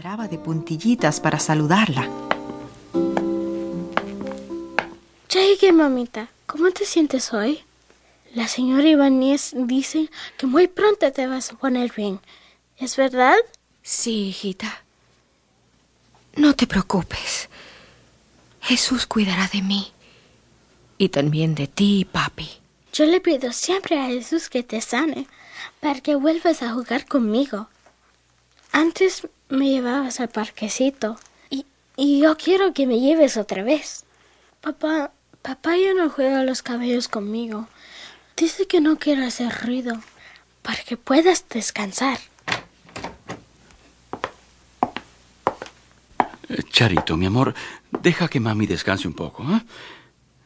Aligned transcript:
entraba 0.00 0.28
de 0.28 0.38
puntillitas 0.38 1.20
para 1.20 1.38
saludarla. 1.38 2.08
Llegué, 5.30 5.72
mamita. 5.72 6.30
¿Cómo 6.46 6.70
te 6.70 6.86
sientes 6.86 7.34
hoy? 7.34 7.60
La 8.32 8.48
señora 8.48 8.88
Ibáñez 8.88 9.52
dice 9.54 10.08
que 10.38 10.46
muy 10.46 10.68
pronto 10.68 11.12
te 11.12 11.26
vas 11.26 11.52
a 11.52 11.58
poner 11.58 11.92
bien. 11.94 12.18
¿Es 12.78 12.96
verdad? 12.96 13.36
Sí, 13.82 14.28
hijita. 14.28 14.84
No 16.34 16.56
te 16.56 16.66
preocupes. 16.66 17.50
Jesús 18.62 19.04
cuidará 19.04 19.48
de 19.52 19.60
mí. 19.60 19.92
Y 20.96 21.10
también 21.10 21.54
de 21.54 21.66
ti, 21.66 22.06
papi. 22.10 22.48
Yo 22.94 23.04
le 23.04 23.20
pido 23.20 23.52
siempre 23.52 24.00
a 24.00 24.06
Jesús 24.06 24.48
que 24.48 24.62
te 24.62 24.80
sane, 24.80 25.26
para 25.80 26.00
que 26.00 26.14
vuelvas 26.14 26.62
a 26.62 26.72
jugar 26.72 27.04
conmigo. 27.04 27.68
Antes 28.72 29.28
me 29.50 29.68
llevabas 29.68 30.20
al 30.20 30.28
parquecito, 30.28 31.18
y, 31.50 31.66
y 31.96 32.20
yo 32.20 32.36
quiero 32.36 32.72
que 32.72 32.86
me 32.86 33.00
lleves 33.00 33.36
otra 33.36 33.62
vez. 33.62 34.04
Papá, 34.60 35.12
papá 35.42 35.76
ya 35.76 35.92
no 35.94 36.08
juega 36.08 36.44
los 36.44 36.62
cabellos 36.62 37.08
conmigo. 37.08 37.68
Dice 38.36 38.66
que 38.66 38.80
no 38.80 38.98
quiere 38.98 39.26
hacer 39.26 39.52
ruido, 39.66 40.00
para 40.62 40.82
que 40.82 40.96
puedas 40.96 41.44
descansar. 41.48 42.18
Charito, 46.70 47.16
mi 47.16 47.26
amor, 47.26 47.54
deja 47.90 48.28
que 48.28 48.40
mami 48.40 48.66
descanse 48.66 49.06
un 49.06 49.14
poco. 49.14 49.42
¿eh? 49.44 49.62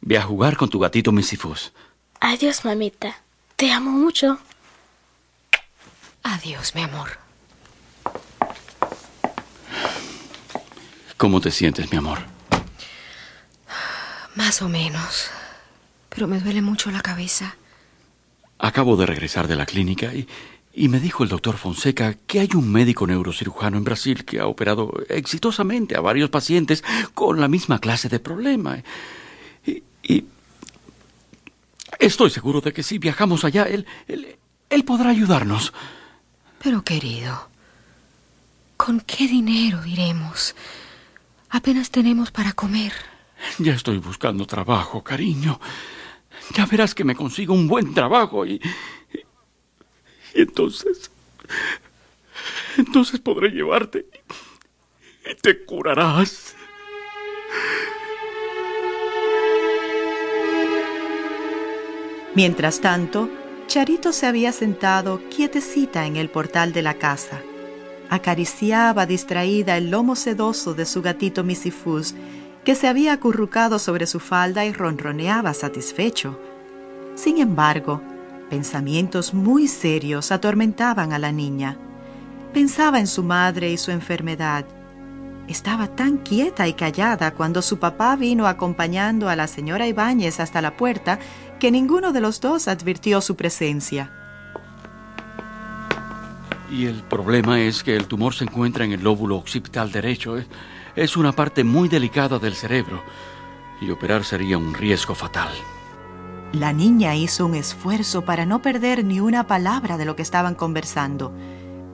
Ve 0.00 0.18
a 0.18 0.22
jugar 0.22 0.56
con 0.56 0.68
tu 0.68 0.78
gatito 0.78 1.12
Misifus. 1.12 1.72
Adiós, 2.20 2.64
mamita. 2.64 3.16
Te 3.56 3.72
amo 3.72 3.90
mucho. 3.90 4.38
Adiós, 6.22 6.74
mi 6.74 6.82
amor. 6.82 7.29
¿Cómo 11.20 11.42
te 11.42 11.50
sientes, 11.50 11.92
mi 11.92 11.98
amor? 11.98 12.20
Más 14.36 14.62
o 14.62 14.70
menos. 14.70 15.28
Pero 16.08 16.26
me 16.26 16.40
duele 16.40 16.62
mucho 16.62 16.90
la 16.90 17.02
cabeza. 17.02 17.56
Acabo 18.58 18.96
de 18.96 19.04
regresar 19.04 19.46
de 19.46 19.54
la 19.54 19.66
clínica 19.66 20.14
y, 20.14 20.26
y 20.72 20.88
me 20.88 20.98
dijo 20.98 21.22
el 21.22 21.28
doctor 21.28 21.58
Fonseca 21.58 22.14
que 22.26 22.40
hay 22.40 22.48
un 22.54 22.72
médico 22.72 23.06
neurocirujano 23.06 23.76
en 23.76 23.84
Brasil 23.84 24.24
que 24.24 24.40
ha 24.40 24.46
operado 24.46 24.94
exitosamente 25.10 25.94
a 25.94 26.00
varios 26.00 26.30
pacientes 26.30 26.82
con 27.12 27.38
la 27.38 27.48
misma 27.48 27.80
clase 27.80 28.08
de 28.08 28.18
problema. 28.18 28.78
Y, 29.66 29.82
y 30.02 30.24
estoy 31.98 32.30
seguro 32.30 32.62
de 32.62 32.72
que 32.72 32.82
si 32.82 32.96
viajamos 32.96 33.44
allá, 33.44 33.64
él, 33.64 33.84
él, 34.08 34.38
él 34.70 34.84
podrá 34.86 35.10
ayudarnos. 35.10 35.74
Pero 36.62 36.82
querido, 36.82 37.50
¿con 38.78 39.00
qué 39.00 39.28
dinero 39.28 39.84
iremos? 39.84 40.54
Apenas 41.50 41.90
tenemos 41.90 42.30
para 42.30 42.52
comer. 42.52 42.92
Ya 43.58 43.74
estoy 43.74 43.98
buscando 43.98 44.46
trabajo, 44.46 45.02
cariño. 45.02 45.60
Ya 46.54 46.66
verás 46.66 46.94
que 46.94 47.04
me 47.04 47.14
consigo 47.14 47.54
un 47.54 47.68
buen 47.68 47.94
trabajo 47.94 48.46
y, 48.46 48.52
y, 49.12 49.18
y 50.34 50.42
entonces... 50.42 51.10
Entonces 52.76 53.20
podré 53.20 53.50
llevarte 53.50 54.06
y 55.30 55.34
te 55.34 55.64
curarás. 55.64 56.54
Mientras 62.34 62.80
tanto, 62.80 63.28
Charito 63.66 64.12
se 64.12 64.26
había 64.26 64.52
sentado 64.52 65.20
quietecita 65.28 66.06
en 66.06 66.16
el 66.16 66.30
portal 66.30 66.72
de 66.72 66.82
la 66.82 66.94
casa. 66.94 67.42
Acariciaba 68.10 69.06
distraída 69.06 69.76
el 69.76 69.92
lomo 69.92 70.16
sedoso 70.16 70.74
de 70.74 70.84
su 70.84 71.00
gatito 71.00 71.44
Misifus, 71.44 72.16
que 72.64 72.74
se 72.74 72.88
había 72.88 73.12
acurrucado 73.12 73.78
sobre 73.78 74.08
su 74.08 74.18
falda 74.18 74.64
y 74.64 74.72
ronroneaba 74.72 75.54
satisfecho. 75.54 76.36
Sin 77.14 77.38
embargo, 77.38 78.02
pensamientos 78.50 79.32
muy 79.32 79.68
serios 79.68 80.32
atormentaban 80.32 81.12
a 81.12 81.20
la 81.20 81.30
niña. 81.30 81.78
Pensaba 82.52 82.98
en 82.98 83.06
su 83.06 83.22
madre 83.22 83.70
y 83.70 83.78
su 83.78 83.92
enfermedad. 83.92 84.64
Estaba 85.46 85.86
tan 85.86 86.18
quieta 86.18 86.66
y 86.66 86.72
callada 86.72 87.32
cuando 87.32 87.62
su 87.62 87.78
papá 87.78 88.16
vino 88.16 88.48
acompañando 88.48 89.28
a 89.28 89.36
la 89.36 89.46
señora 89.46 89.86
Ibáñez 89.86 90.40
hasta 90.40 90.60
la 90.60 90.76
puerta 90.76 91.20
que 91.60 91.70
ninguno 91.70 92.12
de 92.12 92.20
los 92.20 92.40
dos 92.40 92.66
advirtió 92.66 93.20
su 93.20 93.36
presencia. 93.36 94.19
Y 96.70 96.86
el 96.86 97.02
problema 97.02 97.60
es 97.60 97.82
que 97.82 97.96
el 97.96 98.06
tumor 98.06 98.32
se 98.32 98.44
encuentra 98.44 98.84
en 98.84 98.92
el 98.92 99.02
lóbulo 99.02 99.36
occipital 99.36 99.90
derecho. 99.90 100.36
Es, 100.94 101.16
una 101.16 101.32
parte 101.32 101.64
muy 101.64 101.88
delicada 101.88 102.38
del 102.38 102.54
cerebro 102.54 103.02
y 103.80 103.90
operar 103.90 104.24
sería 104.24 104.56
un 104.56 104.72
riesgo 104.72 105.14
fatal. 105.14 105.50
La 106.52 106.72
niña 106.72 107.16
hizo 107.16 107.46
un 107.46 107.54
esfuerzo 107.54 108.24
para 108.24 108.46
no 108.46 108.62
perder 108.62 109.04
ni 109.04 109.20
una 109.20 109.46
palabra 109.46 109.98
de 109.98 110.04
lo 110.04 110.14
que 110.14 110.22
estaban 110.22 110.54
conversando, 110.54 111.32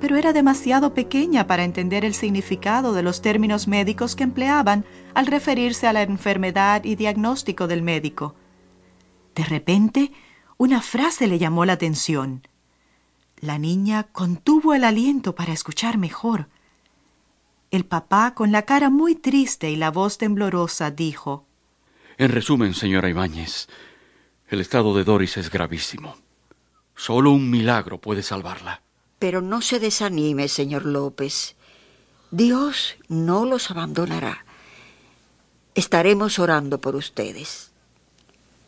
pero 0.00 0.16
era 0.16 0.32
demasiado 0.32 0.94
pequeña 0.94 1.46
para 1.46 1.64
entender 1.64 2.04
el 2.04 2.14
significado 2.14 2.92
de 2.92 3.02
los 3.02 3.22
términos 3.22 3.66
médicos 3.66 4.14
que 4.14 4.24
empleaban 4.24 4.84
al 5.14 5.26
referirse 5.26 5.86
a 5.88 5.92
la 5.92 6.02
enfermedad 6.02 6.84
y 6.84 6.94
diagnóstico 6.94 7.66
del 7.66 7.82
médico. 7.82 8.34
De 9.34 9.44
repente, 9.44 10.12
una 10.58 10.80
frase 10.80 11.26
le 11.26 11.38
llamó 11.38 11.64
la 11.64 11.74
atención. 11.74 12.42
La 13.40 13.58
niña 13.58 14.04
contuvo 14.04 14.74
el 14.74 14.84
aliento 14.84 15.34
para 15.34 15.52
escuchar 15.52 15.96
mejor. 15.96 16.48
El 17.70 17.86
papá, 17.86 18.34
con 18.34 18.52
la 18.52 18.62
cara 18.62 18.90
muy 18.90 19.14
triste 19.14 19.70
y 19.70 19.76
la 19.76 19.90
voz 19.90 20.18
temblorosa, 20.18 20.90
dijo 20.90 21.46
En 22.18 22.30
resumen, 22.30 22.74
señora 22.74 23.08
Ibáñez, 23.08 23.68
el 24.48 24.60
estado 24.60 24.94
de 24.94 25.04
Doris 25.04 25.38
es 25.38 25.50
gravísimo. 25.50 26.16
Solo 26.94 27.30
un 27.30 27.48
milagro 27.48 27.98
puede 27.98 28.22
salvarla. 28.22 28.82
Pero 29.18 29.40
no 29.40 29.62
se 29.62 29.80
desanime, 29.80 30.48
señor 30.48 30.84
López. 30.84 31.56
Dios 32.30 32.96
no 33.08 33.46
los 33.46 33.70
abandonará. 33.70 34.44
Estaremos 35.74 36.38
orando 36.38 36.78
por 36.80 36.94
ustedes. 36.94 37.72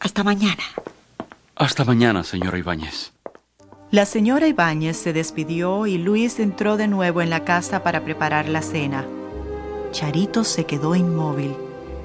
Hasta 0.01 0.25
mañana. 0.25 0.65
Hasta 1.57 1.85
mañana, 1.85 2.25
señora 2.25 2.59
Ibáñez. 2.59 3.13
La 3.93 4.07
señora 4.07 4.49
Ibáñez 4.49 4.97
se 4.97 5.13
despidió 5.13 5.87
y 5.87 5.99
Luis 5.99 6.41
entró 6.41 6.79
de 6.79 6.89
nuevo 6.89 7.21
en 7.21 7.29
la 7.29 7.45
casa 7.45 7.83
para 7.83 8.03
preparar 8.03 8.49
la 8.49 8.63
cena. 8.63 9.05
Charito 9.91 10.45
se 10.45 10.65
quedó 10.65 10.95
inmóvil, 10.95 11.55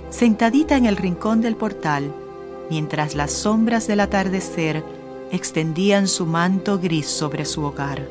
sentadita 0.09 0.75
en 0.75 0.85
el 0.85 0.97
rincón 0.97 1.39
del 1.39 1.55
portal, 1.55 2.13
mientras 2.69 3.15
las 3.15 3.31
sombras 3.31 3.87
del 3.87 4.01
atardecer 4.01 4.83
extendían 5.31 6.09
su 6.09 6.25
manto 6.25 6.77
gris 6.77 7.07
sobre 7.07 7.45
su 7.45 7.63
hogar. 7.63 8.05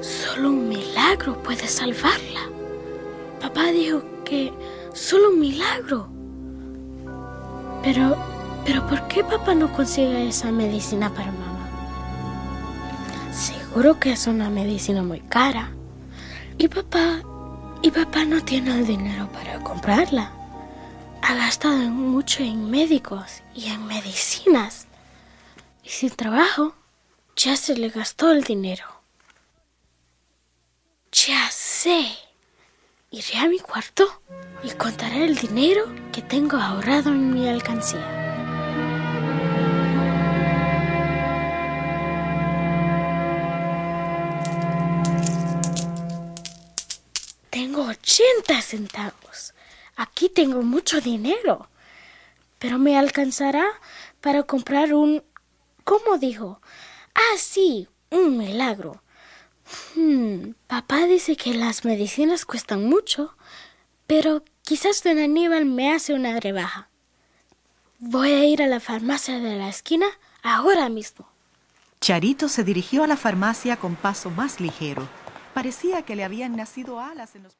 Solo 0.00 0.48
un 0.48 0.68
milagro 0.68 1.40
puede 1.44 1.68
salvarla. 1.68 2.50
Papá 3.40 3.66
dijo 3.66 4.02
que 4.24 4.52
solo 4.92 5.30
un 5.30 5.38
milagro. 5.38 6.08
Pero, 7.84 8.16
pero 8.64 8.84
¿por 8.88 9.06
qué 9.06 9.22
papá 9.22 9.54
no 9.54 9.72
consigue 9.72 10.26
esa 10.26 10.50
medicina 10.50 11.08
para 11.14 11.30
mamá? 11.30 11.55
Seguro 13.76 14.00
que 14.00 14.12
es 14.12 14.26
una 14.26 14.48
medicina 14.48 15.02
muy 15.02 15.20
cara. 15.20 15.70
Y 16.56 16.66
papá, 16.66 17.20
y 17.82 17.90
papá 17.90 18.24
no 18.24 18.42
tiene 18.42 18.70
el 18.70 18.86
dinero 18.86 19.30
para 19.32 19.60
comprarla. 19.60 20.32
Ha 21.20 21.34
gastado 21.34 21.76
mucho 21.90 22.42
en 22.42 22.70
médicos 22.70 23.42
y 23.54 23.66
en 23.66 23.86
medicinas. 23.86 24.86
Y 25.84 25.90
sin 25.90 26.08
trabajo, 26.08 26.74
ya 27.36 27.54
se 27.58 27.76
le 27.76 27.90
gastó 27.90 28.32
el 28.32 28.44
dinero. 28.44 28.86
Ya 31.12 31.46
sé. 31.50 32.06
Iré 33.10 33.36
a 33.40 33.46
mi 33.46 33.58
cuarto 33.58 34.22
y 34.64 34.70
contaré 34.70 35.26
el 35.26 35.36
dinero 35.36 35.84
que 36.14 36.22
tengo 36.22 36.56
ahorrado 36.56 37.10
en 37.10 37.34
mi 37.34 37.46
alcancía. 37.46 38.15
80 48.16 48.62
centavos. 48.62 49.52
Aquí 49.96 50.30
tengo 50.30 50.62
mucho 50.62 51.00
dinero. 51.00 51.68
Pero 52.58 52.78
me 52.78 52.98
alcanzará 52.98 53.66
para 54.22 54.44
comprar 54.44 54.94
un... 54.94 55.22
¿Cómo 55.84 56.16
dijo? 56.16 56.60
Ah, 57.14 57.36
sí, 57.36 57.88
un 58.10 58.38
milagro. 58.38 59.02
Hmm, 59.94 60.52
papá 60.66 61.06
dice 61.06 61.36
que 61.36 61.52
las 61.52 61.84
medicinas 61.84 62.46
cuestan 62.46 62.86
mucho, 62.88 63.36
pero 64.06 64.42
quizás 64.62 65.02
don 65.02 65.18
Aníbal 65.18 65.66
me 65.66 65.92
hace 65.92 66.14
una 66.14 66.40
rebaja. 66.40 66.88
Voy 67.98 68.30
a 68.32 68.44
ir 68.44 68.62
a 68.62 68.66
la 68.66 68.80
farmacia 68.80 69.38
de 69.40 69.56
la 69.56 69.68
esquina 69.68 70.06
ahora 70.42 70.88
mismo. 70.88 71.28
Charito 72.00 72.48
se 72.48 72.64
dirigió 72.64 73.04
a 73.04 73.06
la 73.06 73.16
farmacia 73.16 73.76
con 73.76 73.94
paso 73.94 74.30
más 74.30 74.60
ligero. 74.60 75.06
Parecía 75.52 76.02
que 76.02 76.16
le 76.16 76.24
habían 76.24 76.56
nacido 76.56 77.00
alas 77.00 77.34
en 77.34 77.42
los. 77.42 77.54